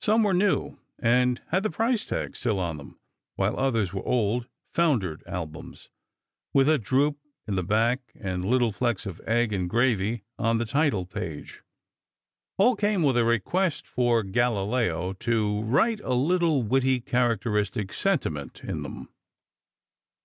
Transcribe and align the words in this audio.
Some 0.00 0.24
were 0.24 0.34
new 0.34 0.80
and 0.98 1.40
had 1.50 1.62
the 1.62 1.70
price 1.70 2.10
mark 2.10 2.34
still 2.34 2.58
on 2.58 2.78
them, 2.78 2.98
while 3.36 3.56
others 3.56 3.94
were 3.94 4.04
old, 4.04 4.48
foundered 4.74 5.22
albums, 5.24 5.88
with 6.52 6.68
a 6.68 6.78
droop 6.78 7.20
in 7.46 7.54
the 7.54 7.62
back 7.62 8.12
and 8.18 8.44
little 8.44 8.72
flecks 8.72 9.06
of 9.06 9.20
egg 9.20 9.52
and 9.52 9.70
gravy 9.70 10.24
on 10.36 10.58
the 10.58 10.64
title 10.64 11.06
page. 11.06 11.62
All 12.58 12.74
came 12.74 13.04
with 13.04 13.16
a 13.16 13.24
request 13.24 13.86
for 13.86 14.24
Galileo 14.24 15.12
"to 15.12 15.62
write 15.62 16.00
a 16.00 16.12
little, 16.14 16.64
witty, 16.64 16.98
characteristic 16.98 17.92
sentiment 17.92 18.64
in 18.64 18.82
them." 18.82 19.10